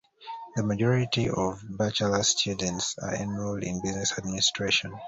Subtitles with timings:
[0.55, 4.95] The majority of Bachelor students are enrolled in Business Administration.